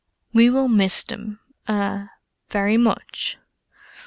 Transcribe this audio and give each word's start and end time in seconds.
We 0.33 0.49
will 0.49 0.67
miss 0.67 1.03
them—ah—very 1.03 2.77
much. 2.77 3.37